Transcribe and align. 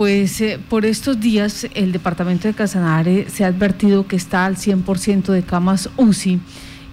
Pues 0.00 0.40
eh, 0.40 0.58
por 0.70 0.86
estos 0.86 1.20
días 1.20 1.66
el 1.74 1.92
departamento 1.92 2.48
de 2.48 2.54
Casanare 2.54 3.28
se 3.28 3.44
ha 3.44 3.48
advertido 3.48 4.06
que 4.06 4.16
está 4.16 4.46
al 4.46 4.56
100% 4.56 5.30
de 5.30 5.42
camas 5.42 5.90
UCI 5.98 6.40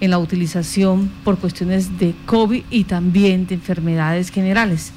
en 0.02 0.12
la 0.12 0.20
utilización 0.20 1.10
por 1.24 1.38
cuestiones 1.38 2.00
de 2.00 2.14
COVID 2.26 2.66
y 2.70 2.84
también 2.84 3.48
de 3.48 3.56
enfermedades 3.56 4.30
generales. 4.30 4.92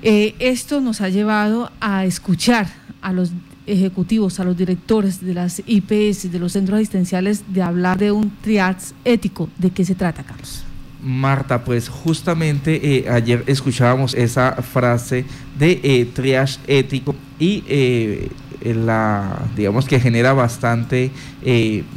Eh, 0.00 0.34
esto 0.38 0.80
nos 0.80 1.02
ha 1.02 1.10
llevado 1.10 1.70
a 1.82 2.06
escuchar 2.06 2.72
a 3.02 3.12
los 3.12 3.32
ejecutivos, 3.66 4.40
a 4.40 4.44
los 4.44 4.56
directores 4.56 5.20
de 5.20 5.34
las 5.34 5.62
IPS, 5.66 6.32
de 6.32 6.38
los 6.38 6.52
centros 6.52 6.78
asistenciales, 6.78 7.44
de 7.52 7.60
hablar 7.60 7.98
de 7.98 8.10
un 8.10 8.30
triage 8.40 8.94
ético. 9.04 9.50
¿De 9.58 9.68
qué 9.68 9.84
se 9.84 9.94
trata, 9.94 10.22
Carlos? 10.22 10.64
Marta, 11.02 11.64
pues 11.64 11.88
justamente 11.88 12.98
eh, 12.98 13.10
ayer 13.10 13.42
escuchábamos 13.48 14.14
esa 14.14 14.52
frase 14.62 15.24
de 15.58 15.80
eh, 15.82 16.06
triage 16.14 16.60
ético 16.68 17.16
y 17.40 17.64
eh, 17.66 18.28
la, 18.62 19.42
digamos 19.56 19.86
que 19.86 19.98
genera 19.98 20.32
bastante, 20.32 21.10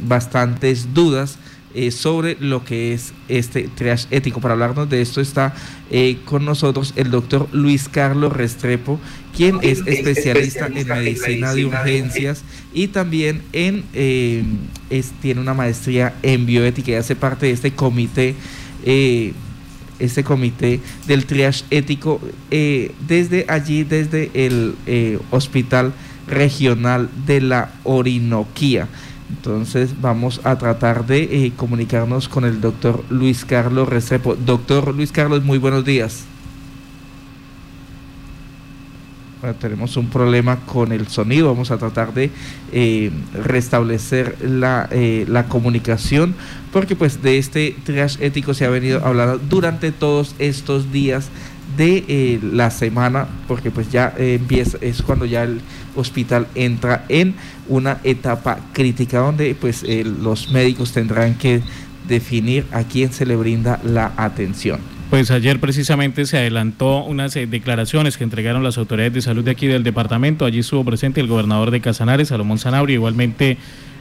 bastantes 0.00 0.92
dudas 0.92 1.38
sobre 1.90 2.36
lo 2.40 2.64
que 2.64 2.92
es 2.92 3.12
este 3.28 3.68
triage 3.68 4.08
ético. 4.10 4.40
Para 4.40 4.54
hablarnos 4.54 4.90
de 4.90 5.00
esto 5.00 5.20
está 5.20 5.54
con 6.24 6.44
nosotros 6.44 6.92
el 6.96 7.12
doctor 7.12 7.48
Luis 7.52 7.88
Carlos 7.88 8.32
Restrepo, 8.32 8.98
quien 9.36 9.60
es 9.62 9.86
especialista 9.86 10.66
en 10.66 10.88
medicina 10.88 11.54
de 11.54 11.66
urgencias 11.66 12.42
y 12.74 12.88
también 12.88 13.42
en, 13.52 13.84
tiene 15.22 15.40
una 15.40 15.54
maestría 15.54 16.14
en 16.24 16.46
bioética 16.46 16.90
y 16.90 16.94
hace 16.94 17.14
parte 17.14 17.46
de 17.46 17.52
este 17.52 17.74
comité 17.74 18.34
eh, 18.86 19.34
este 19.98 20.24
comité 20.24 20.80
del 21.06 21.26
triage 21.26 21.64
ético 21.70 22.20
eh, 22.50 22.94
desde 23.06 23.46
allí, 23.48 23.84
desde 23.84 24.30
el 24.34 24.74
eh, 24.86 25.18
Hospital 25.30 25.92
Regional 26.26 27.10
de 27.26 27.40
la 27.40 27.72
Orinoquía. 27.84 28.88
Entonces 29.28 30.00
vamos 30.00 30.40
a 30.44 30.56
tratar 30.56 31.06
de 31.06 31.52
comunicarnos 31.56 32.28
con 32.28 32.44
el 32.44 32.60
doctor 32.60 33.04
Luis 33.10 33.44
Carlos 33.44 33.88
Restrepo. 33.88 34.36
Doctor 34.36 34.94
Luis 34.94 35.12
Carlos, 35.12 35.44
muy 35.44 35.58
buenos 35.58 35.84
días. 35.84 36.26
Tenemos 39.54 39.96
un 39.96 40.08
problema 40.08 40.60
con 40.66 40.92
el 40.92 41.08
sonido, 41.08 41.48
vamos 41.48 41.70
a 41.70 41.78
tratar 41.78 42.14
de 42.14 42.30
eh, 42.72 43.10
restablecer 43.44 44.36
la, 44.42 44.88
eh, 44.90 45.24
la, 45.28 45.44
comunicación, 45.44 46.34
porque 46.72 46.96
pues 46.96 47.22
de 47.22 47.38
este 47.38 47.76
triage 47.84 48.24
ético 48.26 48.54
se 48.54 48.64
ha 48.64 48.70
venido 48.70 49.04
hablando 49.04 49.38
durante 49.38 49.92
todos 49.92 50.34
estos 50.38 50.92
días 50.92 51.28
de 51.76 52.04
eh, 52.08 52.40
la 52.42 52.70
semana, 52.70 53.26
porque 53.48 53.70
pues 53.70 53.90
ya 53.90 54.14
empieza, 54.16 54.78
es 54.80 55.02
cuando 55.02 55.26
ya 55.26 55.42
el 55.42 55.60
hospital 55.94 56.46
entra 56.54 57.04
en 57.08 57.34
una 57.68 57.98
etapa 58.04 58.58
crítica 58.72 59.18
donde 59.18 59.54
pues 59.54 59.84
los 59.84 60.50
médicos 60.50 60.92
tendrán 60.92 61.34
que 61.34 61.62
definir 62.08 62.66
a 62.72 62.84
quién 62.84 63.12
se 63.12 63.26
le 63.26 63.36
brinda 63.36 63.80
la 63.84 64.12
atención. 64.16 64.95
Pues 65.10 65.30
ayer 65.30 65.60
precisamente 65.60 66.26
se 66.26 66.36
adelantó 66.36 67.04
unas 67.04 67.36
eh, 67.36 67.46
declaraciones 67.46 68.16
que 68.16 68.24
entregaron 68.24 68.64
las 68.64 68.76
autoridades 68.76 69.14
de 69.14 69.22
salud 69.22 69.44
de 69.44 69.52
aquí 69.52 69.68
del 69.68 69.84
departamento. 69.84 70.44
Allí 70.44 70.58
estuvo 70.58 70.84
presente 70.84 71.20
el 71.20 71.28
gobernador 71.28 71.70
de 71.70 71.80
Casanares, 71.80 72.28
Salomón 72.28 72.58
Zanabria, 72.58 72.94
igualmente 72.94 73.56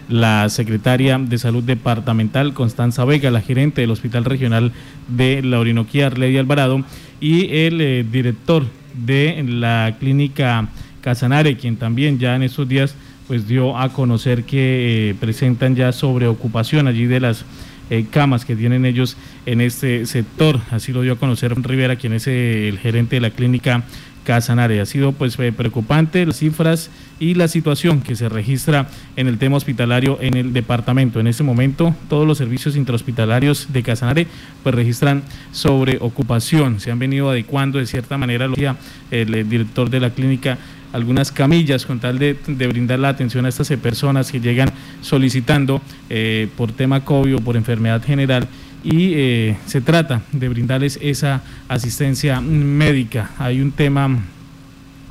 la 0.09 0.49
secretaria 0.49 1.19
de 1.19 1.37
salud 1.37 1.63
departamental, 1.63 2.53
Constanza 2.53 3.05
Vega, 3.05 3.29
la 3.29 3.41
gerente 3.41 3.81
del 3.81 3.91
Hospital 3.91 4.25
Regional 4.25 4.71
de 5.07 5.43
la 5.43 5.59
Orinoquía, 5.59 6.07
Arledia 6.07 6.39
Alvarado, 6.39 6.83
y 7.21 7.55
el 7.55 7.81
eh, 7.81 8.05
director 8.09 8.65
de 8.95 9.45
la 9.47 9.97
clínica 9.99 10.69
Casanare, 11.01 11.55
quien 11.55 11.77
también 11.77 12.17
ya 12.17 12.35
en 12.35 12.43
estos 12.43 12.67
días 12.67 12.95
pues 13.27 13.47
dio 13.47 13.77
a 13.77 13.89
conocer 13.89 14.43
que 14.43 15.09
eh, 15.09 15.15
presentan 15.19 15.75
ya 15.75 15.91
sobreocupación 15.91 16.87
allí 16.87 17.05
de 17.05 17.19
las 17.19 17.45
eh, 17.89 18.05
camas 18.09 18.45
que 18.45 18.55
tienen 18.55 18.85
ellos 18.85 19.17
en 19.45 19.61
este 19.61 20.05
sector. 20.05 20.59
Así 20.71 20.91
lo 20.91 21.01
dio 21.01 21.13
a 21.13 21.17
conocer 21.17 21.53
Rivera, 21.55 21.95
quien 21.95 22.13
es 22.13 22.27
eh, 22.27 22.67
el 22.67 22.79
gerente 22.79 23.17
de 23.17 23.21
la 23.21 23.29
clínica 23.29 23.83
Casanare. 24.25 24.81
Ha 24.81 24.85
sido 24.85 25.13
pues 25.13 25.39
eh, 25.39 25.53
preocupante 25.53 26.25
las 26.25 26.37
cifras 26.37 26.89
y 27.19 27.35
la 27.35 27.47
situación 27.47 28.01
que 28.01 28.17
se 28.17 28.27
registra 28.27 28.89
en 29.15 29.27
el 29.27 29.37
tema 29.37 29.55
hospitalario 29.55 30.17
en 30.19 30.35
el 30.35 30.51
departamento. 30.51 31.21
En 31.21 31.27
este 31.27 31.43
momento 31.43 31.95
todos 32.09 32.27
los 32.27 32.37
servicios 32.37 32.75
intrahospitalarios 32.75 33.71
de 33.71 33.83
Casanare 33.83 34.27
pues 34.63 34.75
registran 34.75 35.23
sobre 35.53 35.97
ocupación. 36.01 36.81
Se 36.81 36.91
han 36.91 36.99
venido 36.99 37.29
adecuando 37.29 37.79
de 37.79 37.85
cierta 37.85 38.17
manera, 38.17 38.47
lo 38.47 38.55
decía 38.55 38.75
el 39.11 39.47
director 39.47 39.89
de 39.89 40.01
la 40.01 40.09
clínica 40.09 40.57
algunas 40.95 41.31
camillas 41.31 41.85
con 41.85 41.99
tal 41.99 42.19
de, 42.19 42.33
brindar 42.67 42.99
la 42.99 43.09
atención 43.09 43.45
a 43.45 43.49
estas 43.49 43.67
personas 43.71 44.31
que 44.31 44.39
llegan 44.39 44.71
solicitando 45.01 45.81
eh, 46.09 46.47
por 46.55 46.71
tema 46.71 47.03
COVID 47.03 47.35
o 47.35 47.39
por 47.39 47.57
enfermedad 47.57 48.01
general 48.01 48.47
y 48.85 49.13
eh, 49.15 49.57
se 49.65 49.81
trata 49.81 50.21
de 50.31 50.47
brindarles 50.47 50.99
esa 51.01 51.41
asistencia 51.67 52.39
médica. 52.39 53.31
Hay 53.39 53.59
un 53.59 53.71
tema 53.71 54.19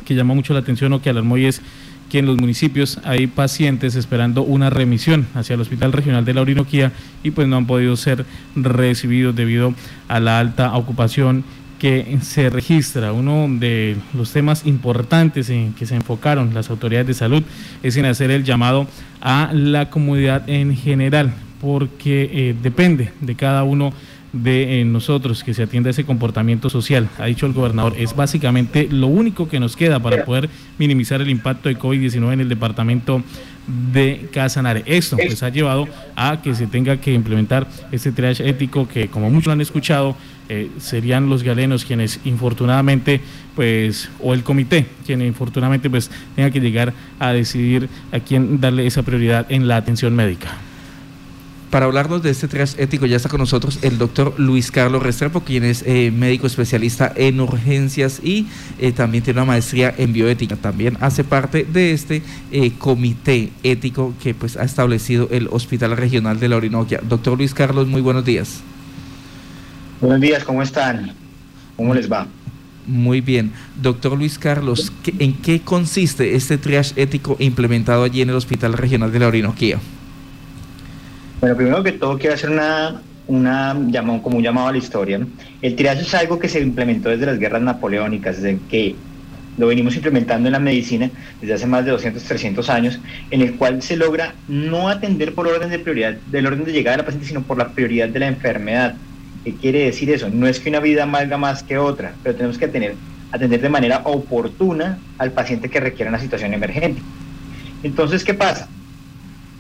que 0.05 0.15
llama 0.15 0.33
mucho 0.35 0.55
la 0.55 0.61
atención 0.61 0.93
o 0.93 1.03
que 1.03 1.11
alarmó 1.11 1.37
y 1.37 1.47
es 1.47 1.61
que 2.09 2.21
en 2.21 2.27
los 2.27 2.37
municipios 2.37 3.01
hay 3.03 3.27
pacientes 3.27 3.97
esperando 3.97 4.43
una 4.43 4.71
remisión 4.71 5.27
hacia 5.35 5.55
el 5.55 5.61
Hospital 5.61 5.93
Regional 5.93 6.25
de 6.25 6.35
la 6.35 6.43
Orinoquía 6.43 6.93
y 7.25 7.33
pues 7.33 7.49
no 7.49 7.57
han 7.57 7.67
podido 7.67 7.97
ser 7.97 8.25
recibidos 8.55 9.35
debido 9.35 9.75
a 10.07 10.21
la 10.21 10.39
alta 10.39 10.73
ocupación 10.77 11.45
que 11.81 12.19
se 12.23 12.51
registra. 12.51 13.13
Uno 13.13 13.49
de 13.59 13.97
los 14.15 14.33
temas 14.33 14.65
importantes 14.67 15.51
en 15.51 15.75
que 15.75 15.87
se 15.87 15.97
enfocaron 15.97 16.55
las 16.55 16.71
autoridades 16.71 17.09
de 17.09 17.15
salud 17.15 17.43
es 17.83 17.97
en 17.97 18.05
hacer 18.05 18.31
el 18.31 18.45
llamado 18.45 18.87
a 19.21 19.51
la 19.53 19.91
comunidad 19.91 20.49
en 20.49 20.77
general, 20.77 21.33
porque 21.65 22.29
eh, 22.31 22.55
depende 22.63 23.11
de 23.23 23.35
cada 23.37 23.65
uno 23.65 23.95
de 24.35 24.81
eh, 24.81 24.85
nosotros 24.85 25.43
que 25.43 25.55
se 25.55 25.63
atienda 25.63 25.89
ese 25.89 26.05
comportamiento 26.05 26.69
social, 26.69 27.09
ha 27.19 27.25
dicho 27.25 27.47
el 27.47 27.55
gobernador, 27.55 27.95
es 27.97 28.15
básicamente 28.15 28.87
lo 28.91 29.07
único 29.07 29.49
que 29.49 29.59
nos 29.59 29.75
queda 29.75 29.99
para 29.99 30.27
poder 30.27 30.51
minimizar 30.77 31.23
el 31.23 31.31
impacto 31.31 31.71
de 31.71 31.79
COVID-19 31.79 32.35
en 32.35 32.41
el 32.41 32.49
departamento 32.51 33.23
de 33.67 34.29
Casanare. 34.31 34.83
Esto 34.85 35.17
pues 35.17 35.43
ha 35.43 35.49
llevado 35.49 35.89
a 36.17 36.43
que 36.43 36.55
se 36.55 36.67
tenga 36.67 36.99
que 36.99 37.15
implementar 37.15 37.67
este 37.93 38.13
triage 38.13 38.47
ético 38.47 38.87
que 38.87 39.09
como 39.09 39.31
muchos 39.31 39.51
han 39.51 39.63
escuchado 39.63 40.17
eh, 40.51 40.69
serían 40.77 41.31
los 41.31 41.43
galenos 41.43 41.87
quienes 41.87 42.21
infortunadamente 42.27 43.23
pues 43.57 44.11
o 44.21 44.35
el 44.35 44.43
comité 44.43 44.85
quien 45.07 45.23
infortunadamente 45.23 45.89
pues 45.89 46.11
tenga 46.37 46.51
que 46.51 46.61
llegar 46.61 46.93
a 47.19 47.33
decidir 47.33 47.89
a 48.13 48.21
quién 48.21 48.61
darle 48.61 48.87
esa 48.87 49.03
prioridad 49.03 49.47
en 49.49 49.67
la 49.67 49.79
atención 49.79 50.15
médica. 50.15 50.59
Para 51.75 51.87
hablarnos 51.87 52.23
de 52.23 52.31
este 52.31 52.47
triage 52.47 52.81
ético 52.81 53.05
ya 53.05 53.17
está 53.17 53.29
con 53.29 53.41
nosotros 53.41 53.81
el 53.83 53.99
doctor 53.99 54.35
Luis 54.39 54.71
Carlos 54.71 55.03
Restrepo, 55.03 55.41
quien 55.41 55.65
es 55.65 55.83
eh, 55.85 56.13
médico 56.13 56.47
especialista 56.47 57.13
en 57.17 57.41
urgencias 57.41 58.21
y 58.23 58.47
eh, 58.79 58.93
también 58.93 59.25
tiene 59.25 59.41
una 59.41 59.47
maestría 59.47 59.93
en 59.99 60.13
bioética. 60.13 60.55
También 60.55 60.97
hace 61.01 61.25
parte 61.25 61.65
de 61.65 61.91
este 61.91 62.23
comité 62.79 63.51
ético 63.65 64.15
que 64.23 64.35
pues 64.35 64.57
ha 64.57 64.63
establecido 64.63 65.27
el 65.33 65.49
Hospital 65.51 65.97
Regional 65.97 66.39
de 66.39 66.49
la 66.49 66.59
Orinoquia. 66.59 67.01
Doctor 67.03 67.37
Luis 67.37 67.53
Carlos, 67.53 67.89
muy 67.89 68.03
buenos 68.03 68.25
días. 68.25 68.61
Buenos 70.01 70.21
días, 70.21 70.45
¿cómo 70.45 70.63
están? 70.63 71.13
¿Cómo 71.77 71.93
les 71.93 72.09
va? 72.09 72.29
Muy 72.87 73.21
bien. 73.21 73.51
Doctor 73.83 74.17
Luis 74.17 74.39
Carlos, 74.39 74.93
¿en 75.19 75.33
qué 75.33 75.61
consiste 75.61 76.37
este 76.37 76.57
triage 76.57 77.03
ético 77.03 77.35
implementado 77.41 78.05
allí 78.05 78.23
en 78.23 78.31
el 78.31 78.37
Hospital 78.37 78.75
Regional 78.75 79.11
de 79.11 79.19
la 79.19 79.27
Orinoquía? 79.27 79.81
Bueno, 81.45 81.59
primero 81.59 81.83
que 81.83 81.93
todo 81.93 82.19
quiero 82.19 82.37
hacer 82.37 82.49
una, 82.49 83.03
una 83.27 83.77
como 84.23 84.39
un 84.39 84.43
llamado 84.43 84.69
a 84.69 84.73
la 84.73 84.79
historia. 84.79 85.21
El 85.61 85.77
triage 85.77 86.01
es 86.01 86.15
algo 86.15 86.39
que 86.39 86.49
se 86.49 86.59
implementó 86.59 87.11
desde 87.11 87.27
las 87.27 87.39
guerras 87.39 87.61
napoleónicas, 87.61 88.41
desde 88.41 88.59
que 88.71 88.97
lo 89.59 89.67
venimos 89.67 89.95
implementando 89.95 90.49
en 90.49 90.53
la 90.53 90.59
medicina 90.59 91.11
desde 91.43 91.53
hace 91.53 91.67
más 91.67 91.85
de 91.85 91.91
200, 91.91 92.23
300 92.23 92.71
años, 92.71 92.99
en 93.31 93.43
el 93.43 93.57
cual 93.57 93.83
se 93.83 93.99
logra 93.99 94.33
no 94.49 94.89
atender 94.89 95.35
por 95.35 95.47
orden 95.47 95.69
de 95.69 95.79
prioridad, 95.79 96.15
del 96.31 96.47
orden 96.47 96.65
de 96.65 96.73
llegada 96.73 96.97
de 96.97 97.03
la 97.03 97.05
paciente, 97.05 97.29
sino 97.29 97.43
por 97.43 97.59
la 97.59 97.69
prioridad 97.69 98.09
de 98.09 98.21
la 98.21 98.29
enfermedad. 98.29 98.95
¿Qué 99.45 99.55
quiere 99.55 99.85
decir 99.85 100.09
eso? 100.09 100.31
No 100.31 100.47
es 100.47 100.61
que 100.61 100.71
una 100.71 100.81
vida 100.81 101.05
valga 101.05 101.37
más 101.37 101.63
que 101.63 101.77
otra, 101.77 102.15
pero 102.23 102.37
tenemos 102.37 102.57
que 102.57 102.69
tener, 102.69 102.95
atender 103.33 103.61
de 103.61 103.69
manera 103.69 104.01
oportuna 104.05 104.99
al 105.19 105.33
paciente 105.33 105.69
que 105.69 105.79
requiere 105.79 106.09
una 106.09 106.21
situación 106.21 106.55
emergente. 106.55 107.03
Entonces, 107.83 108.25
¿qué 108.25 108.33
pasa? 108.33 108.67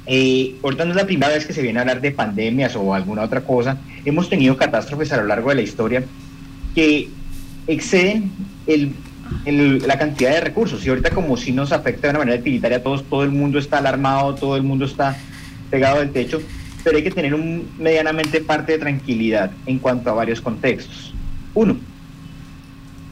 Eh, 0.06 0.56
ahorita 0.62 0.84
no 0.84 0.90
es 0.90 0.96
la 0.96 1.06
primera 1.06 1.32
vez 1.32 1.46
que 1.46 1.52
se 1.52 1.62
viene 1.62 1.78
a 1.78 1.82
hablar 1.82 2.00
de 2.00 2.10
pandemias 2.10 2.76
o 2.76 2.94
alguna 2.94 3.22
otra 3.22 3.40
cosa. 3.40 3.78
Hemos 4.04 4.28
tenido 4.28 4.56
catástrofes 4.56 5.12
a 5.12 5.16
lo 5.18 5.26
largo 5.26 5.48
de 5.50 5.56
la 5.56 5.62
historia 5.62 6.04
que 6.74 7.08
exceden 7.66 8.30
la 8.66 9.98
cantidad 9.98 10.32
de 10.32 10.40
recursos. 10.40 10.84
Y 10.84 10.90
ahorita 10.90 11.10
como 11.10 11.36
si 11.36 11.52
nos 11.52 11.72
afecta 11.72 12.08
de 12.08 12.10
una 12.10 12.18
manera 12.20 12.40
utilitaria 12.40 12.78
a 12.78 12.82
todos, 12.82 13.04
todo 13.04 13.22
el 13.22 13.30
mundo 13.30 13.58
está 13.58 13.78
alarmado, 13.78 14.34
todo 14.34 14.56
el 14.56 14.62
mundo 14.62 14.84
está 14.84 15.16
pegado 15.70 16.00
del 16.00 16.10
techo 16.10 16.40
pero 16.84 16.98
hay 16.98 17.02
que 17.02 17.10
tener 17.10 17.34
un 17.34 17.66
medianamente 17.78 18.42
parte 18.42 18.72
de 18.72 18.78
tranquilidad 18.78 19.50
en 19.64 19.78
cuanto 19.78 20.10
a 20.10 20.12
varios 20.12 20.40
contextos. 20.40 21.12
Uno, 21.54 21.76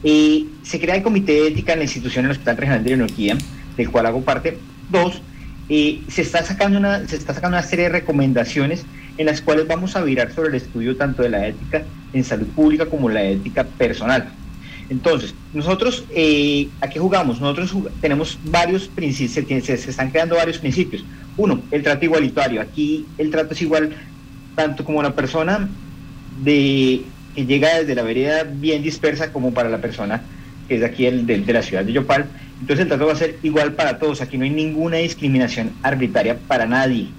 Eh, 0.05 0.45
se 0.63 0.81
crea 0.81 0.95
el 0.95 1.01
comité 1.01 1.31
de 1.31 1.47
ética 1.47 1.71
en 1.71 1.79
la 1.79 1.85
institución 1.85 2.25
del 2.25 2.33
Hospital 2.33 2.57
Regional 2.57 2.83
de 2.83 2.91
Orinoquía, 2.91 3.37
del 3.77 3.89
cual 3.89 4.05
hago 4.05 4.21
parte. 4.21 4.57
Dos, 4.89 5.21
se, 6.07 6.21
está 6.21 6.43
sacando 6.43 6.77
una, 6.77 7.07
se 7.07 7.15
está 7.15 7.33
sacando 7.33 7.57
una 7.57 7.65
serie 7.65 7.85
de 7.85 7.91
recomendaciones 7.91 8.85
en 9.17 9.25
las 9.25 9.41
cuales 9.41 9.67
vamos 9.67 9.95
a 9.95 10.03
virar 10.03 10.33
sobre 10.33 10.49
el 10.49 10.55
estudio 10.55 10.95
tanto 10.97 11.23
de 11.23 11.29
la 11.29 11.47
ética 11.47 11.83
en 12.13 12.23
salud 12.23 12.47
pública 12.47 12.85
como 12.85 13.09
la 13.09 13.23
ética 13.23 13.63
personal. 13.63 14.29
Entonces, 14.89 15.33
nosotros, 15.53 16.03
eh, 16.13 16.67
¿a 16.81 16.89
qué 16.89 16.99
jugamos? 16.99 17.39
Nosotros 17.39 17.73
tenemos 18.01 18.37
varios 18.45 18.87
principios, 18.87 19.65
se, 19.65 19.73
están 19.73 20.11
creando 20.11 20.35
varios 20.35 20.57
principios. 20.57 21.03
Uno, 21.37 21.61
el 21.71 21.81
trato 21.81 22.05
igualitario. 22.05 22.61
Aquí 22.61 23.05
el 23.17 23.31
trato 23.31 23.53
es 23.53 23.61
igual 23.61 23.95
tanto 24.55 24.83
como 24.83 25.01
la 25.01 25.15
persona 25.15 25.69
de, 26.43 27.01
que 27.33 27.45
llega 27.45 27.79
desde 27.79 27.95
la 27.95 28.03
vereda 28.03 28.43
bien 28.43 28.83
dispersa 28.83 29.31
como 29.31 29.53
para 29.53 29.69
la 29.69 29.79
persona 29.79 30.21
que 30.67 30.77
es 30.77 30.83
aquí 30.83 31.09
de, 31.09 31.39
de 31.39 31.53
la 31.53 31.61
ciudad 31.61 31.83
de 31.83 31.93
Yopal. 31.93 32.27
Entonces 32.63 32.83
el 32.83 32.87
trato 32.87 33.07
va 33.07 33.11
a 33.11 33.17
ser 33.17 33.39
igual 33.43 33.73
para 33.73 33.99
todos. 33.99 34.21
Aquí 34.21 34.37
no 34.37 34.45
hay 34.45 34.49
ninguna 34.49 34.95
discriminación 34.95 35.73
arbitraria 35.83 36.37
para 36.47 36.65
nadie. 36.65 37.09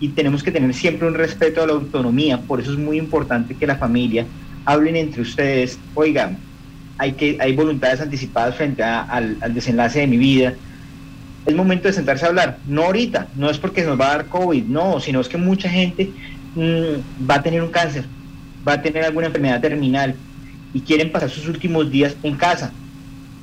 Y 0.00 0.08
tenemos 0.08 0.42
que 0.42 0.50
tener 0.50 0.72
siempre 0.72 1.06
un 1.06 1.12
respeto 1.12 1.62
a 1.62 1.66
la 1.66 1.74
autonomía. 1.74 2.40
Por 2.40 2.58
eso 2.58 2.72
es 2.72 2.78
muy 2.78 2.96
importante 2.96 3.54
que 3.54 3.66
la 3.66 3.76
familia 3.76 4.24
hablen 4.64 4.96
entre 4.96 5.20
ustedes. 5.20 5.78
Oigan, 5.92 6.38
hay, 6.96 7.12
que, 7.12 7.36
hay 7.38 7.54
voluntades 7.54 8.00
anticipadas 8.00 8.56
frente 8.56 8.82
al, 8.82 9.36
desenlace 9.52 10.00
de 10.00 10.06
mi 10.06 10.16
vida. 10.16 10.54
Es 11.44 11.54
momento 11.54 11.86
de 11.86 11.92
sentarse 11.92 12.24
a 12.24 12.28
hablar, 12.28 12.56
no 12.66 12.84
ahorita, 12.84 13.28
no 13.36 13.50
es 13.50 13.58
porque 13.58 13.84
nos 13.84 14.00
va 14.00 14.06
a 14.06 14.16
dar 14.16 14.26
COVID, 14.28 14.64
no, 14.64 15.00
sino 15.00 15.20
es 15.20 15.28
que 15.28 15.36
mucha 15.36 15.68
gente 15.68 16.10
mm, 16.54 17.28
va 17.30 17.34
a 17.34 17.42
tener 17.42 17.62
un 17.62 17.68
cáncer, 17.68 18.06
va 18.66 18.72
a 18.72 18.80
tener 18.80 19.04
alguna 19.04 19.26
enfermedad 19.26 19.60
terminal 19.60 20.14
y 20.72 20.80
quieren 20.80 21.12
pasar 21.12 21.28
sus 21.28 21.46
últimos 21.46 21.90
días 21.90 22.16
en 22.22 22.36
casa. 22.36 22.72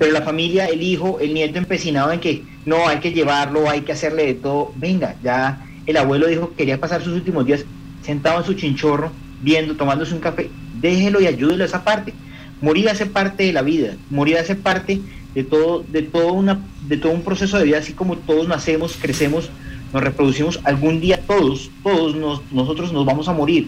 Pero 0.01 0.13
la 0.13 0.23
familia, 0.23 0.65
el 0.65 0.81
hijo, 0.81 1.19
el 1.19 1.35
nieto 1.35 1.59
empecinado 1.59 2.11
en 2.11 2.19
que 2.19 2.41
no, 2.65 2.87
hay 2.87 2.97
que 2.97 3.11
llevarlo, 3.11 3.69
hay 3.69 3.81
que 3.81 3.91
hacerle 3.91 4.25
de 4.25 4.33
todo. 4.33 4.73
Venga, 4.75 5.15
ya 5.21 5.63
el 5.85 5.95
abuelo 5.95 6.25
dijo 6.25 6.49
que 6.49 6.55
quería 6.55 6.79
pasar 6.79 7.03
sus 7.03 7.13
últimos 7.13 7.45
días 7.45 7.65
sentado 8.01 8.39
en 8.39 8.45
su 8.45 8.55
chinchorro, 8.55 9.11
viendo, 9.43 9.75
tomándose 9.75 10.15
un 10.15 10.19
café. 10.19 10.49
Déjelo 10.79 11.21
y 11.21 11.27
ayúdelo 11.27 11.63
a 11.63 11.67
esa 11.67 11.83
parte 11.83 12.15
Morir 12.61 12.89
hace 12.89 13.05
parte 13.05 13.43
de 13.43 13.53
la 13.53 13.61
vida, 13.61 13.95
morir 14.09 14.37
hace 14.37 14.55
parte 14.55 15.01
de 15.35 15.43
todo, 15.43 15.83
de 15.87 16.01
todo, 16.01 16.33
una, 16.33 16.59
de 16.87 16.97
todo 16.97 17.11
un 17.11 17.21
proceso 17.21 17.59
de 17.59 17.65
vida, 17.65 17.77
así 17.77 17.93
como 17.93 18.17
todos 18.17 18.47
nacemos, 18.47 18.97
crecemos, 18.99 19.49
nos 19.93 20.03
reproducimos, 20.03 20.59
algún 20.63 20.99
día 20.99 21.19
todos, 21.27 21.71
todos 21.83 22.15
nosotros 22.51 22.91
nos 22.91 23.05
vamos 23.05 23.27
a 23.27 23.33
morir, 23.33 23.67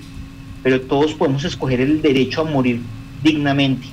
pero 0.64 0.82
todos 0.82 1.14
podemos 1.14 1.44
escoger 1.44 1.82
el 1.82 2.02
derecho 2.02 2.42
a 2.42 2.44
morir 2.44 2.82
dignamente. 3.24 3.88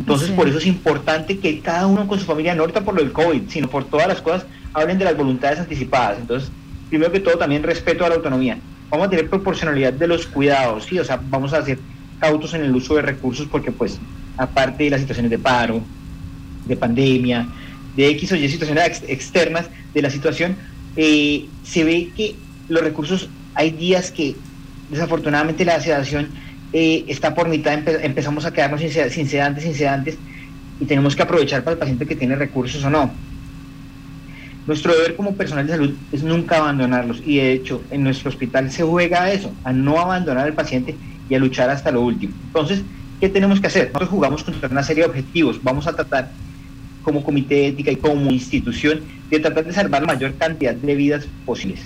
Entonces, 0.00 0.30
por 0.30 0.48
eso 0.48 0.56
es 0.56 0.66
importante 0.66 1.38
que 1.38 1.60
cada 1.60 1.86
uno 1.86 2.08
con 2.08 2.18
su 2.18 2.24
familia, 2.24 2.54
no 2.54 2.62
ahorita 2.62 2.80
por 2.80 2.94
lo 2.94 3.02
del 3.02 3.12
COVID, 3.12 3.42
sino 3.48 3.68
por 3.68 3.84
todas 3.84 4.08
las 4.08 4.22
cosas, 4.22 4.46
hablen 4.72 4.98
de 4.98 5.04
las 5.04 5.14
voluntades 5.14 5.60
anticipadas. 5.60 6.18
Entonces, 6.18 6.50
primero 6.88 7.12
que 7.12 7.20
todo, 7.20 7.36
también 7.36 7.62
respeto 7.62 8.06
a 8.06 8.08
la 8.08 8.14
autonomía. 8.14 8.56
Vamos 8.88 9.06
a 9.06 9.10
tener 9.10 9.28
proporcionalidad 9.28 9.92
de 9.92 10.06
los 10.06 10.26
cuidados, 10.26 10.86
¿sí? 10.86 10.98
O 10.98 11.04
sea, 11.04 11.20
vamos 11.28 11.52
a 11.52 11.58
hacer 11.58 11.78
cautos 12.18 12.54
en 12.54 12.62
el 12.62 12.74
uso 12.74 12.94
de 12.94 13.02
recursos 13.02 13.46
porque 13.46 13.72
pues 13.72 13.98
aparte 14.38 14.84
de 14.84 14.90
las 14.90 15.00
situaciones 15.00 15.30
de 15.30 15.38
paro, 15.38 15.82
de 16.66 16.76
pandemia, 16.76 17.46
de 17.94 18.08
X 18.08 18.32
o 18.32 18.36
Y 18.36 18.48
situaciones 18.48 19.02
externas 19.06 19.66
de 19.92 20.00
la 20.00 20.08
situación, 20.08 20.56
eh, 20.96 21.44
se 21.62 21.84
ve 21.84 22.10
que 22.16 22.36
los 22.70 22.82
recursos, 22.82 23.28
hay 23.54 23.70
días 23.70 24.10
que 24.10 24.34
desafortunadamente 24.90 25.66
la 25.66 25.78
sedación 25.78 26.28
eh, 26.72 27.04
está 27.08 27.34
por 27.34 27.48
mitad, 27.48 27.78
empezamos 28.02 28.44
a 28.44 28.52
quedarnos 28.52 28.80
sin, 28.80 28.90
sin 29.10 29.28
sedantes, 29.28 29.64
sin 29.64 29.74
sedantes, 29.74 30.16
y 30.80 30.84
tenemos 30.84 31.14
que 31.14 31.22
aprovechar 31.22 31.62
para 31.62 31.74
el 31.74 31.78
paciente 31.78 32.06
que 32.06 32.16
tiene 32.16 32.36
recursos 32.36 32.82
o 32.84 32.90
no. 32.90 33.10
Nuestro 34.66 34.94
deber 34.94 35.16
como 35.16 35.34
personal 35.34 35.66
de 35.66 35.72
salud 35.72 35.94
es 36.12 36.22
nunca 36.22 36.58
abandonarlos 36.58 37.22
y 37.24 37.38
de 37.38 37.52
hecho 37.52 37.82
en 37.90 38.04
nuestro 38.04 38.28
hospital 38.28 38.70
se 38.70 38.82
juega 38.82 39.24
a 39.24 39.32
eso, 39.32 39.52
a 39.64 39.72
no 39.72 39.98
abandonar 39.98 40.46
al 40.46 40.52
paciente 40.52 40.94
y 41.28 41.34
a 41.34 41.38
luchar 41.38 41.70
hasta 41.70 41.90
lo 41.90 42.02
último. 42.02 42.34
Entonces, 42.46 42.82
¿qué 43.20 43.28
tenemos 43.28 43.60
que 43.60 43.66
hacer? 43.66 43.86
Nosotros 43.86 44.10
jugamos 44.10 44.44
contra 44.44 44.68
una 44.68 44.82
serie 44.82 45.02
de 45.04 45.08
objetivos. 45.08 45.58
Vamos 45.62 45.86
a 45.86 45.92
tratar 45.92 46.30
como 47.02 47.24
comité 47.24 47.54
de 47.54 47.66
ética 47.68 47.90
y 47.90 47.96
como 47.96 48.30
institución 48.30 49.00
de 49.30 49.40
tratar 49.40 49.64
de 49.64 49.72
salvar 49.72 50.02
la 50.02 50.08
mayor 50.14 50.34
cantidad 50.34 50.74
de 50.74 50.94
vidas 50.94 51.26
posibles. 51.44 51.80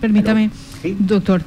Permítame, 0.00 0.50
doctor, 1.00 1.42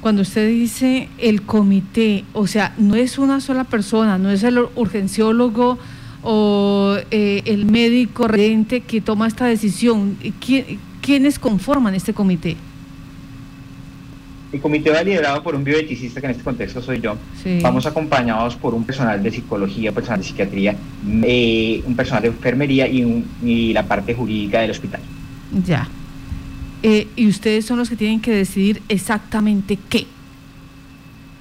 cuando 0.00 0.22
usted 0.22 0.48
dice 0.48 1.08
el 1.18 1.42
comité, 1.42 2.24
o 2.32 2.46
sea, 2.46 2.74
no 2.78 2.94
es 2.94 3.18
una 3.18 3.40
sola 3.40 3.64
persona, 3.64 4.18
no 4.18 4.30
es 4.30 4.42
el 4.42 4.58
urgenciólogo 4.74 5.78
o 6.22 6.96
eh, 7.10 7.42
el 7.44 7.66
médico 7.66 8.28
residente 8.28 8.80
que 8.80 9.00
toma 9.00 9.26
esta 9.26 9.46
decisión. 9.46 10.16
¿Quiénes 11.00 11.38
conforman 11.38 11.94
este 11.94 12.14
comité? 12.14 12.56
El 14.52 14.60
comité 14.60 14.90
va 14.90 15.02
liderado 15.02 15.42
por 15.42 15.54
un 15.54 15.62
bioeticista, 15.62 16.20
que 16.20 16.26
en 16.26 16.32
este 16.32 16.42
contexto 16.42 16.82
soy 16.82 17.00
yo. 17.00 17.16
Vamos 17.62 17.86
acompañados 17.86 18.56
por 18.56 18.74
un 18.74 18.84
personal 18.84 19.22
de 19.22 19.30
psicología, 19.30 19.92
personal 19.92 20.20
de 20.20 20.26
psiquiatría, 20.26 20.76
eh, 21.22 21.82
un 21.86 21.94
personal 21.94 22.22
de 22.22 22.28
enfermería 22.28 22.88
y, 22.88 23.72
la 23.72 23.84
parte 23.84 24.12
jurídica 24.12 24.60
del 24.60 24.72
hospital. 24.72 25.00
Ya. 25.64 25.88
Eh, 26.82 27.08
¿Y 27.16 27.28
ustedes 27.28 27.66
son 27.66 27.78
los 27.78 27.90
que 27.90 27.96
tienen 27.96 28.20
que 28.20 28.32
decidir 28.32 28.82
exactamente 28.88 29.78
qué? 29.88 30.06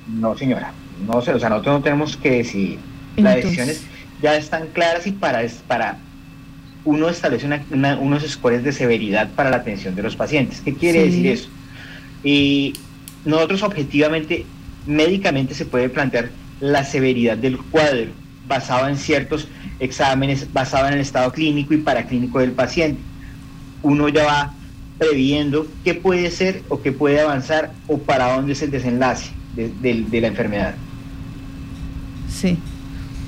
No, 0.08 0.38
señora. 0.38 0.74
No 1.08 1.22
sé, 1.22 1.34
o 1.34 1.40
sea, 1.40 1.50
nosotros 1.50 1.78
no 1.78 1.84
tenemos 1.84 2.18
que 2.18 2.32
decidir. 2.32 2.80
Las 3.16 3.36
decisiones 3.36 3.84
ya 4.22 4.36
están 4.36 4.68
claras 4.68 5.08
y 5.08 5.12
para, 5.12 5.42
para 5.68 5.98
uno 6.86 7.10
establece 7.10 7.48
unos 7.72 8.24
scores 8.24 8.64
de 8.64 8.72
severidad 8.72 9.30
para 9.32 9.50
la 9.50 9.58
atención 9.58 9.96
de 9.96 10.04
los 10.04 10.16
pacientes. 10.16 10.62
¿Qué 10.62 10.74
quiere 10.74 11.06
decir 11.06 11.28
eso? 11.28 11.50
Y 12.24 12.74
nosotros 13.26 13.64
objetivamente, 13.64 14.46
médicamente 14.86 15.54
se 15.54 15.66
puede 15.66 15.90
plantear 15.90 16.30
la 16.60 16.84
severidad 16.84 17.38
del 17.38 17.58
cuadro 17.58 18.12
basado 18.48 18.88
en 18.88 18.98
ciertos 18.98 19.48
exámenes, 19.80 20.52
basado 20.52 20.88
en 20.88 20.96
el 20.96 21.00
estado 21.00 21.32
clínico 21.32 21.74
y 21.74 21.78
paraclínico 21.78 22.40
del 22.40 22.52
paciente. 22.52 23.00
Uno 23.84 24.10
ya 24.10 24.26
va 24.26 24.54
previendo 25.00 25.66
qué 25.84 25.96
puede 25.96 26.30
ser 26.30 26.62
o 26.70 26.82
qué 26.82 26.92
puede 26.92 27.20
avanzar 27.20 27.72
o 27.88 27.98
para 27.98 28.36
dónde 28.36 28.54
es 28.54 28.62
el 28.62 28.70
desenlace 28.70 29.32
de, 29.56 30.22
la 30.22 30.28
enfermedad. 30.28 30.76
Sí. 32.30 32.58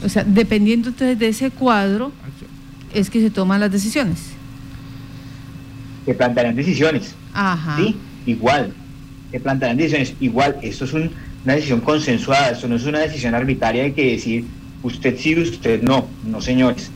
O 0.05 0.09
sea, 0.09 0.23
dependiendo 0.23 0.89
entonces 0.89 1.17
de 1.17 1.29
ese 1.29 1.49
cuadro, 1.49 2.11
es 2.93 3.09
que 3.09 3.21
se 3.21 3.31
toman 3.31 3.59
las 3.59 3.71
decisiones. 3.71 4.19
Se 6.05 6.13
plantearán 6.13 6.55
decisiones. 6.55 7.15
Ajá. 7.33 7.77
Sí, 7.77 7.95
igual 8.25 8.73
que 9.31 9.39
plantean 9.39 9.77
decisiones. 9.77 10.13
Igual, 10.19 10.57
esto 10.61 10.85
es 10.85 10.93
una 10.93 11.09
decisión 11.55 11.79
consensuada, 11.79 12.51
esto 12.51 12.67
no 12.67 12.75
es 12.75 12.85
una 12.85 12.99
decisión 12.99 13.33
arbitraria 13.33 13.83
de 13.83 13.93
que 13.93 14.11
decir 14.11 14.45
usted 14.83 15.17
sí, 15.17 15.39
usted 15.39 15.81
no, 15.81 16.07
no 16.25 16.41
señores. 16.41 16.91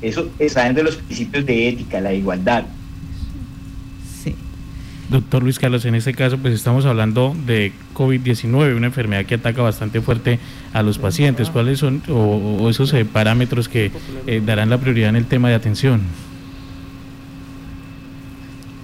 Eso 0.00 0.30
está 0.38 0.64
dentro 0.64 0.84
de 0.84 0.90
los 0.90 0.96
principios 0.96 1.44
de 1.44 1.68
ética, 1.68 2.00
la 2.00 2.14
igualdad. 2.14 2.64
Doctor 5.12 5.42
Luis 5.42 5.58
Carlos, 5.58 5.84
en 5.84 5.94
este 5.94 6.14
caso 6.14 6.38
pues 6.38 6.54
estamos 6.54 6.86
hablando 6.86 7.36
de 7.46 7.72
COVID-19, 7.94 8.74
una 8.74 8.86
enfermedad 8.86 9.26
que 9.26 9.34
ataca 9.34 9.60
bastante 9.60 10.00
fuerte 10.00 10.38
a 10.72 10.82
los 10.82 10.96
pacientes. 10.96 11.50
¿Cuáles 11.50 11.80
son 11.80 12.02
o, 12.08 12.70
esos 12.70 12.94
eh, 12.94 13.04
parámetros 13.04 13.68
que 13.68 13.90
eh, 14.26 14.42
darán 14.44 14.70
la 14.70 14.78
prioridad 14.78 15.10
en 15.10 15.16
el 15.16 15.26
tema 15.26 15.50
de 15.50 15.54
atención? 15.54 16.00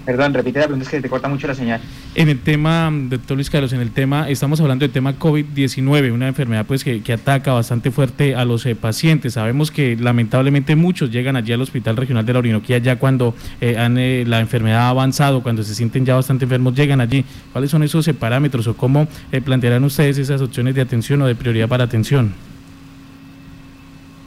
Perdón, 0.09 0.33
repite 0.33 0.59
la 0.59 0.65
pregunta, 0.65 0.85
es 0.85 0.91
que 0.91 1.03
te 1.03 1.09
corta 1.11 1.29
mucho 1.29 1.47
la 1.47 1.55
señal. 1.55 1.83
En 2.15 2.31
el 2.31 2.41
tema, 2.41 2.91
doctor 2.91 3.37
Luis 3.37 3.51
Carlos, 3.51 3.75
en 3.75 3.83
el 3.83 3.91
tema, 3.91 4.31
estamos 4.31 4.59
hablando 4.59 4.83
del 4.85 4.91
tema 4.91 5.19
COVID-19, 5.19 6.15
una 6.15 6.29
enfermedad 6.29 6.65
pues 6.65 6.83
que, 6.83 7.03
ataca 7.13 7.53
bastante 7.53 7.91
fuerte 7.91 8.35
a 8.35 8.47
los 8.47 8.65
eh, 8.65 8.75
pacientes. 8.75 9.35
Sabemos 9.35 9.71
que 9.71 9.97
lamentablemente 9.97 10.77
muchos 10.77 11.11
llegan 11.11 11.37
allí 11.37 11.53
al 11.53 11.61
Hospital 11.61 11.99
Regional 11.99 12.25
de 12.25 12.33
la 12.33 12.39
Orinoquía 12.39 12.79
ya 12.79 12.97
cuando 12.97 13.35
eh, 13.61 13.77
han, 13.77 13.99
eh, 13.99 14.25
la 14.27 14.41
enfermedad 14.41 14.87
ha 14.87 14.89
avanzado, 14.89 15.43
cuando 15.43 15.63
se 15.63 15.75
sienten 15.75 16.07
ya 16.07 16.15
bastante 16.15 16.47
enfermos, 16.47 16.75
llegan 16.75 17.03
allí. 17.03 17.27
¿Cuáles 17.53 17.71
son 17.71 17.83
esos 17.83 18.09
parámetros 18.19 18.67
o 18.67 18.75
cómo 18.75 19.09
plantearán 19.45 19.85
ustedes 19.85 20.17
esas 20.17 20.41
opciones 20.41 20.75
de 20.75 20.81
atención 20.81 21.21
o 21.21 21.27
de 21.27 21.35
prioridad 21.35 21.69
para 21.69 21.85
atención? 21.85 22.33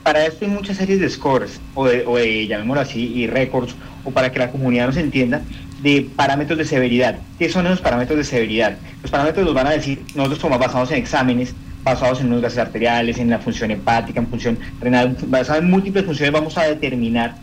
Para 0.04 0.26
esto 0.26 0.46
hay 0.46 0.52
muchas 0.52 0.78
series 0.78 1.00
de 1.00 1.10
scores, 1.10 1.60
o 1.74 1.88
de, 1.88 2.04
o 2.06 2.18
de 2.18 2.48
llamémoslo 2.48 2.82
así, 2.82 3.14
y 3.16 3.28
récords, 3.28 3.76
o 4.04 4.12
para 4.12 4.32
que 4.32 4.40
la 4.40 4.50
comunidad 4.50 4.88
nos 4.88 4.98
entienda, 4.98 5.42
de 5.82 6.08
parámetros 6.16 6.58
de 6.58 6.66
severidad. 6.66 7.16
¿Qué 7.40 7.50
son 7.50 7.66
esos 7.66 7.82
parámetros 7.82 8.18
de 8.18 8.24
severidad? 8.24 8.78
Los 9.02 9.12
parámetros 9.12 9.46
los 9.46 9.54
van 9.54 9.68
a 9.68 9.72
decir, 9.72 10.02
nosotros 10.16 10.40
somos 10.40 10.60
basados 10.60 10.92
en 10.92 10.98
exámenes, 10.98 11.54
basados 11.84 12.22
en 12.22 12.30
los 12.30 12.42
gases 12.42 12.60
arteriales, 12.60 13.18
en 13.18 13.30
la 13.30 13.40
función 13.40 13.72
hepática, 13.72 14.20
en 14.20 14.28
función 14.28 14.60
renal, 14.80 15.18
basados 15.28 15.64
en 15.64 15.70
múltiples 15.70 16.06
funciones 16.06 16.32
vamos 16.32 16.58
a 16.58 16.64
determinar, 16.64 17.36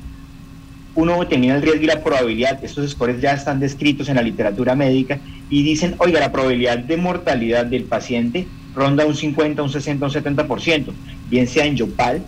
uno 0.95 1.21
determina 1.21 1.57
el 1.57 1.63
riesgo 1.63 1.83
y 1.83 1.87
la 1.87 2.03
probabilidad, 2.03 2.63
estos 2.63 2.91
scores 2.91 3.21
ya 3.21 3.33
están 3.33 3.61
descritos 3.61 4.09
en 4.09 4.17
la 4.17 4.23
literatura 4.23 4.75
médica 4.75 5.19
y 5.51 5.63
dicen, 5.63 5.95
oiga, 5.99 6.21
la 6.21 6.33
probabilidad 6.33 6.79
de 6.79 6.97
mortalidad 6.97 7.67
del 7.67 7.85
paciente 7.85 8.47
ronda 8.75 9.07
un 9.07 9.15
50, 9.15 9.63
un 9.63 9.71
60, 9.71 10.07
un 10.07 10.13
70%, 10.13 10.87
bien 11.29 11.47
sea 11.49 11.65
en 11.65 11.77
Yopal, 11.77 12.23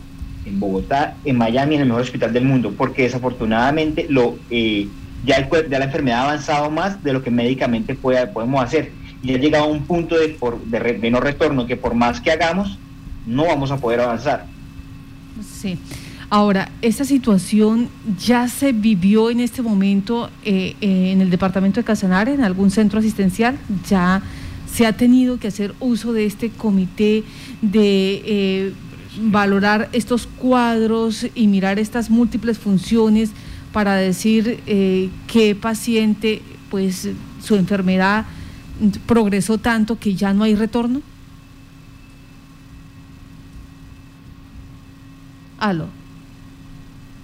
en 0.44 0.58
Bogotá, 0.58 1.16
en 1.24 1.36
Miami, 1.36 1.76
en 1.76 1.82
el 1.82 1.86
mejor 1.88 2.02
hospital 2.02 2.32
del 2.32 2.44
mundo, 2.44 2.74
porque 2.76 3.02
desafortunadamente 3.02 4.06
lo, 4.08 4.36
eh, 4.50 4.88
ya, 5.24 5.36
el, 5.36 5.48
ya 5.68 5.78
la 5.78 5.84
enfermedad 5.86 6.20
ha 6.20 6.22
avanzado 6.24 6.70
más 6.70 7.02
de 7.02 7.12
lo 7.12 7.22
que 7.22 7.30
médicamente 7.30 7.94
puede, 7.94 8.26
podemos 8.26 8.62
hacer. 8.62 8.92
Y 9.22 9.34
ha 9.34 9.38
llegado 9.38 9.64
a 9.64 9.68
un 9.68 9.84
punto 9.84 10.16
de, 10.16 10.28
por, 10.28 10.60
de, 10.64 11.10
no 11.10 11.20
retorno 11.20 11.66
que 11.66 11.76
por 11.76 11.94
más 11.94 12.20
que 12.20 12.30
hagamos, 12.30 12.78
no 13.26 13.46
vamos 13.46 13.70
a 13.70 13.76
poder 13.76 14.00
avanzar. 14.00 14.46
Sí. 15.44 15.78
Ahora, 16.30 16.70
¿esta 16.80 17.04
situación 17.04 17.88
ya 18.18 18.48
se 18.48 18.72
vivió 18.72 19.30
en 19.30 19.40
este 19.40 19.62
momento 19.62 20.30
eh, 20.44 20.76
eh, 20.80 21.10
en 21.12 21.20
el 21.20 21.28
departamento 21.28 21.80
de 21.80 21.84
Casanare, 21.84 22.32
en 22.32 22.42
algún 22.42 22.70
centro 22.70 23.00
asistencial? 23.00 23.58
¿Ya 23.88 24.22
se 24.72 24.86
ha 24.86 24.92
tenido 24.92 25.38
que 25.38 25.48
hacer 25.48 25.74
uso 25.80 26.12
de 26.12 26.26
este 26.26 26.50
comité 26.50 27.24
de 27.60 28.22
eh, 28.24 28.72
valorar 29.20 29.88
estos 29.92 30.26
cuadros 30.26 31.26
y 31.34 31.48
mirar 31.48 31.78
estas 31.78 32.10
múltiples 32.10 32.58
funciones 32.58 33.32
para 33.72 33.96
decir 33.96 34.60
eh, 34.66 35.10
qué 35.26 35.54
paciente, 35.54 36.42
pues 36.70 37.08
su 37.42 37.56
enfermedad 37.56 38.26
progresó 39.06 39.58
tanto 39.58 39.98
que 39.98 40.14
ya 40.14 40.32
no 40.32 40.44
hay 40.44 40.54
retorno? 40.54 41.02
Aló. 45.58 45.86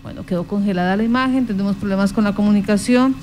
Bueno, 0.03 0.25
quedó 0.25 0.45
congelada 0.45 0.97
la 0.97 1.03
imagen, 1.03 1.47
tenemos 1.47 1.77
problemas 1.77 2.13
con 2.13 2.25
la 2.25 2.35
comunicación. 2.35 3.17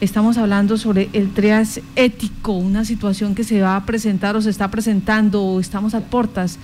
Estamos 0.00 0.38
hablando 0.38 0.76
sobre 0.76 1.08
el 1.12 1.30
trias 1.30 1.80
ético, 1.94 2.52
una 2.52 2.84
situación 2.84 3.34
que 3.34 3.44
se 3.44 3.60
va 3.60 3.76
a 3.76 3.86
presentar 3.86 4.34
o 4.36 4.42
se 4.42 4.50
está 4.50 4.70
presentando 4.70 5.42
o 5.42 5.60
estamos 5.60 5.94
a 5.94 6.00
puertas 6.00 6.58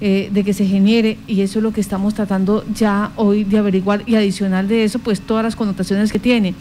eh, 0.00 0.28
de 0.32 0.44
que 0.44 0.52
se 0.52 0.64
genere 0.64 1.18
y 1.26 1.40
eso 1.40 1.58
es 1.58 1.62
lo 1.64 1.72
que 1.72 1.80
estamos 1.80 2.14
tratando 2.14 2.64
ya 2.72 3.10
hoy 3.16 3.42
de 3.42 3.58
averiguar 3.58 4.04
y 4.06 4.14
adicional 4.14 4.68
de 4.68 4.84
eso, 4.84 5.00
pues 5.00 5.20
todas 5.20 5.42
las 5.42 5.56
connotaciones 5.56 6.12
que 6.12 6.20
tiene. 6.20 6.54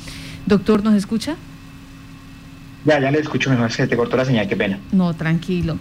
Doctor, 0.47 0.83
¿nos 0.83 0.95
escucha? 0.95 1.35
Ya, 2.83 2.99
ya 2.99 3.11
le 3.11 3.19
escucho 3.19 3.51
mejor, 3.51 3.71
se 3.71 3.85
te 3.85 3.95
cortó 3.95 4.17
la 4.17 4.25
señal, 4.25 4.47
qué 4.47 4.55
pena. 4.55 4.79
No, 4.91 5.13
tranquilo. 5.13 5.77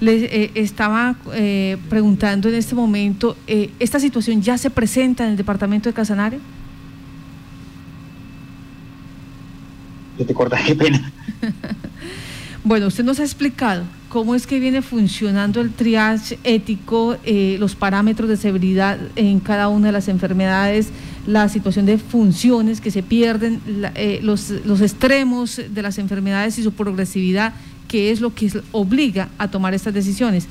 Les 0.00 0.24
eh, 0.24 0.50
estaba 0.56 1.14
eh, 1.32 1.76
preguntando 1.88 2.48
en 2.48 2.56
este 2.56 2.74
momento, 2.74 3.36
¿esta 3.46 4.00
situación 4.00 4.42
ya 4.42 4.58
se 4.58 4.70
presenta 4.70 5.24
en 5.24 5.30
el 5.30 5.36
departamento 5.36 5.88
de 5.88 5.92
Casanare? 5.92 6.40
Se 10.18 10.24
te 10.24 10.34
corta, 10.34 10.58
qué 10.66 10.74
pena. 10.74 11.12
bueno, 12.64 12.88
usted 12.88 13.04
nos 13.04 13.20
ha 13.20 13.22
explicado 13.22 13.84
cómo 14.08 14.34
es 14.34 14.46
que 14.46 14.60
viene 14.60 14.82
funcionando 14.82 15.60
el 15.60 15.72
triage 15.72 16.38
ético, 16.44 17.16
eh, 17.24 17.56
los 17.58 17.74
parámetros 17.74 18.28
de 18.28 18.36
severidad 18.36 18.98
en 19.16 19.40
cada 19.40 19.68
una 19.68 19.88
de 19.88 19.92
las 19.92 20.08
enfermedades, 20.08 20.88
la 21.26 21.48
situación 21.48 21.86
de 21.86 21.98
funciones 21.98 22.80
que 22.80 22.90
se 22.90 23.02
pierden, 23.02 23.60
eh, 23.94 24.20
los, 24.22 24.50
los 24.64 24.80
extremos 24.80 25.60
de 25.68 25.82
las 25.82 25.98
enfermedades 25.98 26.58
y 26.58 26.62
su 26.62 26.72
progresividad, 26.72 27.54
que 27.88 28.10
es 28.10 28.20
lo 28.20 28.34
que 28.34 28.50
obliga 28.72 29.28
a 29.38 29.48
tomar 29.48 29.74
estas 29.74 29.94
decisiones. 29.94 30.46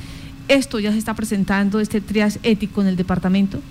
¿Esto 0.48 0.80
ya 0.80 0.92
se 0.92 0.98
está 0.98 1.14
presentando, 1.14 1.80
este 1.80 2.02
triage 2.02 2.40
ético 2.44 2.82
en 2.82 2.88
el 2.88 2.96
departamento? 2.96 3.62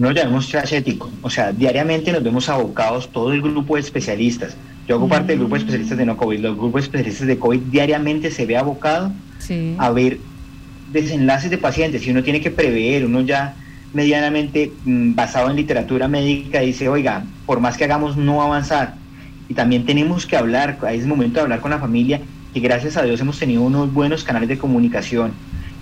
No 0.00 0.10
llamamos 0.10 0.48
triage 0.48 0.78
ético, 0.78 1.08
o 1.22 1.30
sea, 1.30 1.52
diariamente 1.52 2.10
nos 2.10 2.24
vemos 2.24 2.48
abocados 2.48 3.08
todo 3.12 3.32
el 3.32 3.40
grupo 3.40 3.76
de 3.76 3.82
especialistas 3.82 4.56
yo 4.90 4.96
hago 4.96 5.08
parte 5.08 5.28
del 5.28 5.38
grupo 5.38 5.54
de 5.54 5.60
especialistas 5.60 5.98
de 5.98 6.04
no 6.04 6.16
COVID. 6.16 6.40
Los 6.40 6.56
grupos 6.56 6.80
de 6.80 6.86
especialistas 6.86 7.28
de 7.28 7.38
COVID 7.38 7.60
diariamente 7.70 8.32
se 8.32 8.44
ve 8.44 8.56
abocado 8.56 9.12
a 9.78 9.90
ver 9.90 10.18
desenlaces 10.92 11.48
de 11.48 11.58
pacientes. 11.58 12.02
Si 12.02 12.10
uno 12.10 12.24
tiene 12.24 12.40
que 12.40 12.50
prever, 12.50 13.06
uno 13.06 13.20
ya 13.20 13.54
medianamente 13.92 14.72
mm, 14.84 15.14
basado 15.14 15.48
en 15.48 15.54
literatura 15.54 16.08
médica 16.08 16.58
dice, 16.58 16.88
oiga, 16.88 17.22
por 17.46 17.60
más 17.60 17.76
que 17.76 17.84
hagamos 17.84 18.16
no 18.16 18.42
avanzar. 18.42 18.96
Y 19.48 19.54
también 19.54 19.86
tenemos 19.86 20.26
que 20.26 20.36
hablar, 20.36 20.76
es 20.90 21.06
momento 21.06 21.34
de 21.34 21.42
hablar 21.42 21.60
con 21.60 21.70
la 21.70 21.78
familia, 21.78 22.20
que 22.52 22.58
gracias 22.58 22.96
a 22.96 23.04
Dios 23.04 23.20
hemos 23.20 23.38
tenido 23.38 23.62
unos 23.62 23.92
buenos 23.92 24.24
canales 24.24 24.48
de 24.48 24.58
comunicación, 24.58 25.30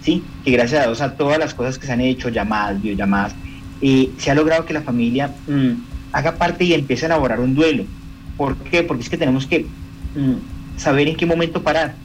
¿sí? 0.02 0.22
que 0.44 0.50
gracias 0.50 0.82
a 0.82 0.86
Dios 0.86 1.00
a 1.00 1.14
todas 1.14 1.38
las 1.38 1.54
cosas 1.54 1.78
que 1.78 1.86
se 1.86 1.92
han 1.92 2.02
hecho, 2.02 2.28
llamadas, 2.28 2.82
videollamadas, 2.82 3.34
eh, 3.82 4.10
se 4.18 4.30
ha 4.30 4.34
logrado 4.34 4.64
que 4.64 4.74
la 4.74 4.82
familia 4.82 5.34
mm, 5.46 5.72
haga 6.12 6.36
parte 6.36 6.64
y 6.64 6.74
empiece 6.74 7.06
a 7.06 7.08
elaborar 7.08 7.40
un 7.40 7.54
duelo 7.54 7.84
¿Por 8.38 8.56
qué? 8.56 8.84
Porque 8.84 9.02
es 9.02 9.10
que 9.10 9.18
tenemos 9.18 9.46
que 9.46 9.66
mm, 10.14 10.78
saber 10.78 11.08
en 11.08 11.16
qué 11.16 11.26
momento 11.26 11.60
parar. 11.60 11.96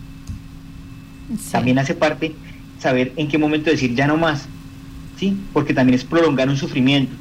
También 1.51 1.77
hace 1.77 1.93
parte 1.93 2.35
saber 2.79 3.13
en 3.15 3.27
qué 3.27 3.37
momento 3.37 3.69
decir 3.69 3.93
ya 3.93 4.07
no 4.07 4.17
más, 4.17 4.47
¿sí? 5.17 5.37
Porque 5.53 5.73
también 5.73 5.97
es 5.97 6.03
prolongar 6.03 6.49
un 6.49 6.57
sufrimiento. 6.57 7.13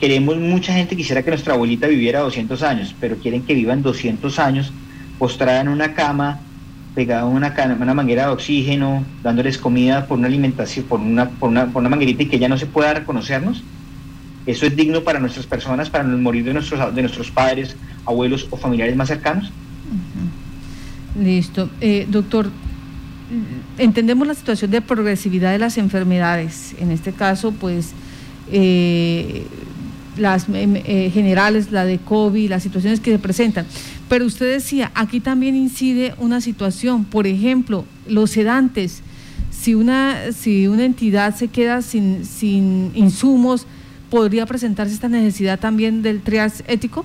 Queremos, 0.00 0.36
mucha 0.38 0.72
gente 0.72 0.96
quisiera 0.96 1.22
que 1.22 1.30
nuestra 1.30 1.54
abuelita 1.54 1.86
viviera 1.86 2.20
200 2.20 2.62
años, 2.62 2.94
pero 2.98 3.16
quieren 3.16 3.42
que 3.42 3.54
vivan 3.54 3.82
200 3.82 4.38
años 4.38 4.72
postrada 5.18 5.60
en 5.60 5.68
una 5.68 5.94
cama, 5.94 6.40
pegada 6.94 7.22
a 7.22 7.26
una, 7.26 7.54
una 7.78 7.94
manguera 7.94 8.26
de 8.26 8.32
oxígeno, 8.32 9.04
dándoles 9.22 9.58
comida 9.58 10.06
por 10.06 10.18
una 10.18 10.28
alimentación, 10.28 10.86
por 10.86 11.00
una, 11.00 11.28
por 11.28 11.50
una, 11.50 11.66
por 11.66 11.80
una 11.80 11.90
manguerita 11.90 12.22
y 12.22 12.26
que 12.26 12.38
ya 12.38 12.48
no 12.48 12.56
se 12.56 12.66
pueda 12.66 12.94
reconocernos. 12.94 13.62
¿Eso 14.46 14.64
es 14.64 14.76
digno 14.76 15.02
para 15.02 15.18
nuestras 15.18 15.44
personas, 15.44 15.90
para 15.90 16.04
morir 16.04 16.44
de 16.44 16.54
nuestros, 16.54 16.94
de 16.94 17.02
nuestros 17.02 17.30
padres, 17.30 17.76
abuelos 18.04 18.46
o 18.50 18.56
familiares 18.56 18.94
más 18.96 19.08
cercanos? 19.08 19.50
Listo. 21.20 21.68
Eh, 21.80 22.06
doctor, 22.08 22.50
entendemos 23.78 24.26
la 24.26 24.34
situación 24.34 24.70
de 24.70 24.80
progresividad 24.80 25.50
de 25.52 25.58
las 25.58 25.78
enfermedades. 25.78 26.74
En 26.78 26.90
este 26.90 27.12
caso, 27.12 27.52
pues, 27.52 27.92
eh, 28.52 29.46
las 30.16 30.48
em, 30.48 30.76
eh, 30.76 31.10
generales, 31.12 31.72
la 31.72 31.84
de 31.84 31.98
COVID, 31.98 32.50
las 32.50 32.62
situaciones 32.62 33.00
que 33.00 33.12
se 33.12 33.18
presentan. 33.18 33.66
Pero 34.08 34.24
usted 34.26 34.52
decía, 34.52 34.92
aquí 34.94 35.20
también 35.20 35.56
incide 35.56 36.14
una 36.18 36.40
situación, 36.40 37.04
por 37.04 37.26
ejemplo, 37.26 37.84
los 38.08 38.30
sedantes. 38.30 39.02
Si 39.50 39.74
una, 39.74 40.32
si 40.32 40.68
una 40.68 40.84
entidad 40.84 41.34
se 41.34 41.48
queda 41.48 41.82
sin, 41.82 42.24
sin 42.24 42.92
insumos, 42.94 43.66
¿podría 44.10 44.46
presentarse 44.46 44.94
esta 44.94 45.08
necesidad 45.08 45.58
también 45.58 46.02
del 46.02 46.20
triage 46.20 46.64
ético? 46.68 47.04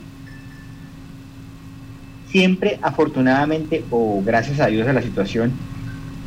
Siempre, 2.29 2.79
afortunadamente, 2.81 3.84
o 3.89 4.22
gracias 4.25 4.60
a 4.60 4.67
Dios 4.67 4.88
a 4.88 4.93
la 4.93 5.01
situación, 5.01 5.51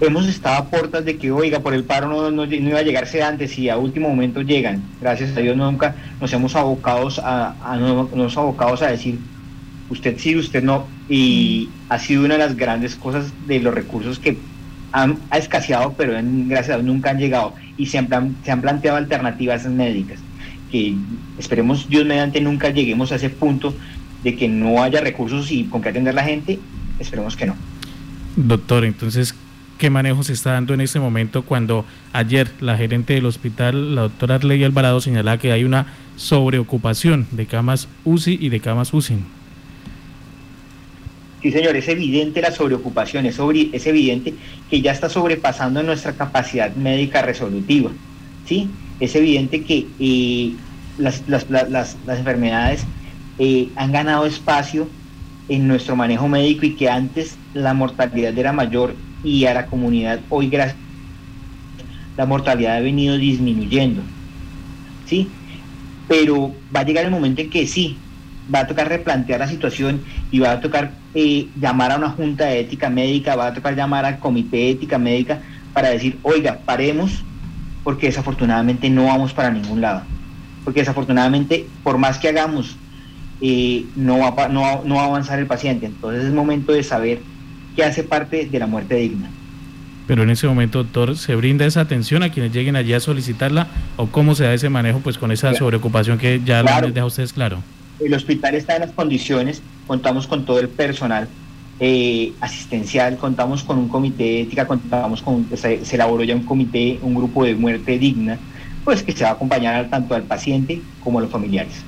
hemos 0.00 0.26
estado 0.26 0.56
a 0.56 0.64
puertas 0.66 1.04
de 1.04 1.16
que, 1.16 1.30
oiga, 1.30 1.60
por 1.60 1.72
el 1.72 1.84
paro 1.84 2.30
no, 2.30 2.44
iba 2.44 2.78
a 2.78 2.82
llegarse 2.82 3.22
antes 3.22 3.58
y 3.58 3.70
a 3.70 3.78
último 3.78 4.10
momento 4.10 4.42
llegan. 4.42 4.82
Gracias 5.00 5.34
a 5.36 5.40
Dios 5.40 5.56
nunca 5.56 5.94
nos 6.20 6.32
hemos 6.32 6.54
abocados 6.56 7.20
a, 7.24 7.54
nos 8.14 8.36
abocados 8.36 8.82
a 8.82 8.88
decir, 8.88 9.18
usted 9.88 10.18
sí, 10.18 10.36
usted 10.36 10.62
no. 10.62 10.86
Y 11.08 11.70
ha 11.88 11.98
sido 11.98 12.24
una 12.24 12.34
de 12.34 12.40
las 12.40 12.56
grandes 12.56 12.96
cosas 12.96 13.32
de 13.46 13.60
los 13.60 13.72
recursos 13.72 14.18
que 14.18 14.36
han 14.92 15.18
ha 15.30 15.38
escaseado, 15.38 15.94
pero 15.96 16.12
gracias 16.22 16.70
a 16.70 16.74
Dios 16.74 16.84
nunca 16.84 17.10
han 17.10 17.18
llegado 17.18 17.54
y 17.78 17.86
se 17.86 18.06
se 18.44 18.50
han 18.52 18.60
planteado 18.60 18.98
alternativas 18.98 19.64
médicas 19.66 20.20
que 20.74 20.96
esperemos 21.38 21.88
Dios 21.88 22.04
mediante 22.04 22.40
nunca 22.40 22.68
lleguemos 22.70 23.12
a 23.12 23.14
ese 23.14 23.30
punto 23.30 23.72
de 24.24 24.34
que 24.34 24.48
no 24.48 24.82
haya 24.82 25.00
recursos 25.00 25.52
y 25.52 25.62
con 25.66 25.80
qué 25.80 25.90
atender 25.90 26.16
la 26.16 26.24
gente, 26.24 26.58
esperemos 26.98 27.36
que 27.36 27.46
no. 27.46 27.54
Doctor, 28.34 28.84
entonces, 28.84 29.36
¿qué 29.78 29.88
manejo 29.88 30.24
se 30.24 30.32
está 30.32 30.50
dando 30.50 30.74
en 30.74 30.80
este 30.80 30.98
momento 30.98 31.44
cuando 31.44 31.84
ayer 32.12 32.50
la 32.58 32.76
gerente 32.76 33.14
del 33.14 33.26
hospital, 33.26 33.94
la 33.94 34.02
doctora 34.02 34.34
Arley 34.34 34.64
Alvarado, 34.64 35.00
señalaba 35.00 35.38
que 35.38 35.52
hay 35.52 35.62
una 35.62 35.86
sobreocupación 36.16 37.28
de 37.30 37.46
camas 37.46 37.86
UCI 38.04 38.38
y 38.40 38.48
de 38.48 38.58
camas 38.58 38.92
UCI? 38.92 39.18
Sí, 41.40 41.52
señor, 41.52 41.76
es 41.76 41.86
evidente 41.86 42.40
la 42.40 42.50
sobreocupación, 42.50 43.26
es, 43.26 43.38
es 43.72 43.86
evidente 43.86 44.34
que 44.68 44.80
ya 44.80 44.90
está 44.90 45.08
sobrepasando 45.08 45.84
nuestra 45.84 46.14
capacidad 46.14 46.74
médica 46.74 47.22
resolutiva, 47.22 47.92
¿sí? 48.44 48.68
Es 49.04 49.14
evidente 49.14 49.62
que 49.62 49.87
eh, 49.99 50.54
las, 50.99 51.96
enfermedades 52.08 52.84
eh, 53.38 53.68
han 53.76 53.92
ganado 53.92 54.26
espacio 54.26 54.88
en 55.49 55.68
nuestro 55.68 55.96
manejo 55.96 56.28
médico 56.28 56.66
y 56.66 56.75
que 56.75 56.88
antes 56.88 57.37
la 57.52 57.75
mortalidad 57.75 58.37
era 58.37 58.52
mayor 58.52 58.94
y 59.23 59.44
a 59.44 59.54
la 59.54 59.66
comunidad 59.66 60.20
hoy 60.30 60.49
gracias 60.49 60.76
la 62.16 62.26
mortalidad 62.26 62.76
ha 62.76 62.80
venido 62.80 63.16
disminuyendo. 63.16 64.02
¿Sí? 65.06 65.28
Pero 66.08 66.54
va 66.75 66.80
a 66.80 66.84
llegar 66.84 67.04
el 67.04 67.11
momento 67.11 67.40
en 67.40 67.50
que 67.50 67.66
sí, 67.66 67.96
va 68.54 68.61
a 68.61 68.66
tocar 68.66 68.88
replantear 68.88 69.40
la 69.40 69.49
situación 69.49 70.02
y 70.30 70.38
va 70.38 70.52
a 70.52 70.61
tocar 70.61 70.92
eh, 71.14 71.49
llamar 71.58 71.92
a 71.92 71.96
una 71.96 72.11
junta 72.11 72.46
de 72.46 72.61
ética 72.61 72.90
médica, 72.90 73.37
va 73.37 73.49
a 73.49 73.54
tocar 73.54 73.75
llamar 73.75 74.04
al 74.04 74.18
comité 74.18 74.56
de 74.58 74.70
ética 74.70 74.99
médica 74.99 75.40
para 75.73 75.90
decir, 75.90 76.18
oiga, 76.23 76.61
paremos 76.64 77.25
porque 77.84 78.06
desafortunadamente 78.06 78.90
no 78.90 79.04
vamos 79.04 79.32
para 79.32 79.50
ningún 79.50 79.80
lado. 79.80 80.02
Porque 80.64 80.80
desafortunadamente, 80.80 81.66
por 81.84 81.98
más 81.98 82.18
que 82.18 82.28
hagamos, 82.28 82.76
eh, 83.40 83.84
no, 83.94 84.18
va, 84.18 84.48
no, 84.48 84.82
no 84.84 84.94
va 84.96 85.02
a 85.02 85.06
avanzar 85.06 85.38
el 85.38 85.46
paciente. 85.46 85.86
Entonces 85.86 86.24
es 86.24 86.32
momento 86.32 86.72
de 86.72 86.82
saber 86.82 87.20
qué 87.76 87.84
hace 87.84 88.02
parte 88.02 88.46
de 88.46 88.58
la 88.58 88.66
muerte 88.66 88.96
digna. 88.96 89.30
Pero 90.06 90.22
en 90.22 90.30
ese 90.30 90.46
momento, 90.46 90.82
doctor, 90.82 91.16
¿se 91.16 91.34
brinda 91.34 91.64
esa 91.64 91.80
atención 91.80 92.22
a 92.22 92.30
quienes 92.30 92.52
lleguen 92.52 92.76
allí 92.76 92.92
a 92.92 93.00
solicitarla 93.00 93.68
o 93.96 94.06
cómo 94.06 94.34
se 94.34 94.44
da 94.44 94.52
ese 94.52 94.68
manejo 94.68 95.00
pues 95.00 95.16
con 95.16 95.32
esa 95.32 95.54
sobreocupación 95.54 96.18
que 96.18 96.40
ya 96.44 96.62
les 96.62 96.92
deja 96.94 97.04
a 97.04 97.06
ustedes 97.06 97.32
claro? 97.32 97.62
El 98.00 98.12
hospital 98.12 98.54
está 98.54 98.74
en 98.74 98.82
las 98.82 98.90
condiciones, 98.90 99.62
contamos 99.86 100.26
con 100.26 100.44
todo 100.44 100.58
el 100.60 100.68
personal 100.68 101.28
eh, 101.80 102.32
asistencial, 102.40 103.16
contamos 103.16 103.64
con 103.64 103.78
un 103.78 103.88
comité 103.88 104.24
de 104.24 104.40
ética, 104.42 104.66
contamos 104.66 105.22
con, 105.22 105.46
se, 105.56 105.84
se, 105.84 105.94
elaboró 105.96 106.22
ya 106.24 106.34
un 106.34 106.44
comité, 106.44 106.98
un 107.02 107.14
grupo 107.14 107.44
de 107.44 107.54
muerte 107.54 107.98
digna, 107.98 108.38
pues 108.84 109.02
que 109.02 109.12
se 109.12 109.24
va 109.24 109.30
a 109.30 109.32
acompañar 109.32 109.88
tanto 109.90 110.14
al 110.14 110.22
paciente 110.22 110.80
como 111.02 111.18
a 111.18 111.22
los 111.22 111.30
familiares. 111.30 111.82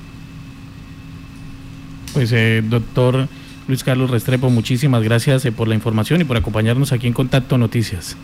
Pues 2.13 2.31
eh, 2.31 2.63
doctor 2.67 3.27
Luis 3.67 3.83
Carlos 3.83 4.09
Restrepo, 4.09 4.49
muchísimas 4.49 5.03
gracias 5.03 5.45
eh, 5.45 5.51
por 5.51 5.67
la 5.67 5.75
información 5.75 6.21
y 6.21 6.23
por 6.23 6.37
acompañarnos 6.37 6.91
aquí 6.91 7.07
en 7.07 7.13
Contacto 7.13 7.57
Noticias. 7.57 8.17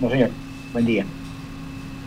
No, 0.00 0.10
señor. 0.10 0.30
Buen 0.72 0.86
día. 0.86 1.04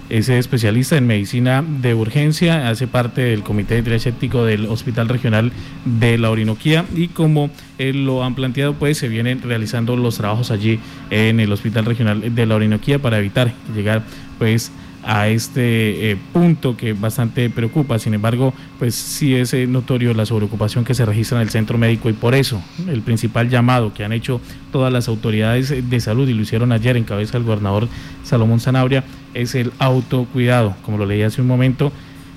Es 0.09 0.27
especialista 0.27 0.97
en 0.97 1.05
medicina 1.05 1.63
de 1.63 1.93
urgencia, 1.93 2.67
hace 2.67 2.87
parte 2.87 3.21
del 3.21 3.43
Comité 3.43 3.79
de 3.83 4.13
del 4.43 4.65
Hospital 4.65 5.07
Regional 5.07 5.51
de 5.85 6.17
la 6.17 6.31
Orinoquía 6.31 6.83
y 6.95 7.09
como 7.09 7.51
lo 7.77 8.23
han 8.23 8.33
planteado, 8.33 8.73
pues 8.73 8.97
se 8.97 9.07
vienen 9.07 9.43
realizando 9.43 9.95
los 9.95 10.17
trabajos 10.17 10.49
allí 10.49 10.79
en 11.11 11.39
el 11.39 11.51
Hospital 11.51 11.85
Regional 11.85 12.33
de 12.33 12.45
la 12.47 12.55
Orinoquía 12.55 12.97
para 12.97 13.19
evitar 13.19 13.53
llegar 13.75 14.01
pues 14.39 14.71
a 15.03 15.27
este 15.27 16.11
eh, 16.11 16.17
punto 16.33 16.75
que 16.75 16.93
bastante 16.93 17.49
preocupa. 17.49 17.99
Sin 17.99 18.13
embargo, 18.13 18.53
pues 18.77 18.95
sí 18.95 19.35
es 19.35 19.53
eh, 19.53 19.67
notorio 19.67 20.13
la 20.13 20.25
sobreocupación 20.25 20.85
que 20.85 20.93
se 20.93 21.05
registra 21.05 21.37
en 21.37 21.43
el 21.43 21.49
centro 21.49 21.77
médico 21.77 22.09
y 22.09 22.13
por 22.13 22.35
eso 22.35 22.61
el 22.87 23.01
principal 23.01 23.49
llamado 23.49 23.93
que 23.93 24.03
han 24.03 24.11
hecho 24.11 24.41
todas 24.71 24.91
las 24.91 25.07
autoridades 25.07 25.89
de 25.89 25.99
salud 25.99 26.27
y 26.27 26.33
lo 26.33 26.41
hicieron 26.41 26.71
ayer 26.71 26.97
en 26.97 27.03
cabeza 27.03 27.33
del 27.33 27.43
gobernador 27.43 27.87
Salomón 28.23 28.59
Zanabria 28.59 29.03
es 29.33 29.55
el 29.55 29.71
autocuidado. 29.79 30.75
Como 30.83 30.97
lo 30.97 31.05
leí 31.05 31.21
hace 31.21 31.41
un 31.41 31.47
momento, 31.47 31.91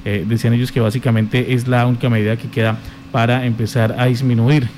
eh, 0.04 0.25
decían 0.26 0.54
ellos 0.54 0.72
que 0.72 0.80
básicamente 0.80 1.54
es 1.54 1.68
la 1.68 1.87
única 1.87 2.08
medida 2.08 2.37
que 2.37 2.49
queda 2.49 2.78
para 3.12 3.44
empezar 3.44 3.94
a 3.99 4.06
disminuir 4.06 4.70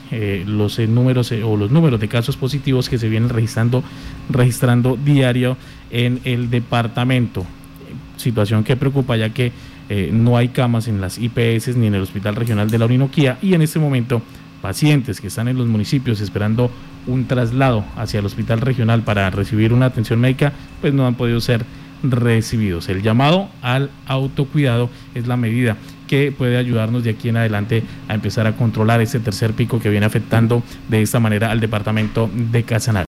los 0.45 0.81
números 0.81 1.31
o 1.31 1.57
los 1.57 1.71
números 1.71 2.01
de 2.01 2.09
casos 2.09 2.37
positivos 2.37 2.89
que 2.89 2.99
se 2.99 3.09
vienen 3.09 3.29
registrando 3.29 3.85
registrando 4.29 4.97
diario 4.97 5.57
en 5.93 6.19
el 6.25 6.51
departamento 6.51 7.47
situación 8.17 8.65
que 8.65 8.77
preocupa 8.77 9.17
ya 9.17 9.31
que 9.31 9.53
eh, 9.89 10.11
no 10.13 10.37
hay 10.37 10.49
camas 10.49 10.89
en 10.89 11.01
las 11.01 11.19
IPS 11.19 11.77
ni 11.77 11.87
en 11.87 11.95
el 11.95 12.03
Hospital 12.03 12.37
Regional 12.37 12.71
de 12.71 12.79
la 12.79 12.87
Orinoquía 12.87 13.39
y 13.43 13.55
en 13.55 13.63
este 13.63 13.79
momento 13.79 14.23
pacientes 14.63 15.21
que 15.21 15.27
están 15.27 15.49
en 15.49 15.59
los 15.59 15.67
municipios 15.67 16.21
esperando 16.21 16.71
un 17.07 17.27
traslado 17.27 17.85
hacia 17.97 18.21
el 18.21 18.27
Hospital 18.27 18.63
Regional 18.63 19.03
para 19.03 19.29
recibir 19.29 19.75
una 19.75 19.87
atención 19.87 20.21
médica, 20.21 20.55
pues 20.81 20.95
no 20.95 21.07
han 21.07 21.17
podido 21.17 21.39
ser 21.41 21.67
recibidos. 22.05 22.89
El 22.89 23.03
llamado 23.03 23.49
al 23.63 23.91
autocuidado 24.07 24.91
es 25.15 25.27
la 25.27 25.37
medida 25.37 25.77
que 26.07 26.33
puede 26.33 26.57
ayudarnos 26.57 27.03
de 27.05 27.11
aquí 27.11 27.29
en 27.29 27.37
adelante 27.37 27.83
a 28.09 28.15
empezar 28.15 28.47
a 28.47 28.57
controlar 28.57 29.01
ese 29.01 29.21
tercer 29.21 29.53
pico 29.53 29.81
que 29.81 29.89
viene 29.89 30.07
afectando 30.07 30.63
de 30.89 31.03
esta 31.03 31.19
manera 31.19 31.51
al 31.51 31.61
departamento 31.61 32.31
de 32.33 32.63
Casanare. 32.63 33.03